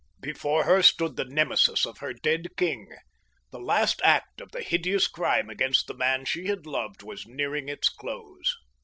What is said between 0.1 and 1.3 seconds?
Before her stood the